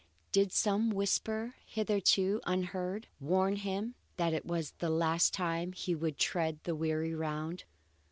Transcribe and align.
Did 0.31 0.51
some 0.51 0.89
whisper, 0.89 1.53
hitherto 1.63 2.41
unheard, 2.47 3.05
warn 3.19 3.57
him 3.57 3.93
that 4.17 4.33
it 4.33 4.47
was 4.47 4.71
the 4.79 4.89
last 4.89 5.31
time 5.31 5.73
he 5.73 5.93
would 5.93 6.17
tread 6.17 6.57
that 6.63 6.73
weary 6.75 7.13
round? 7.13 7.65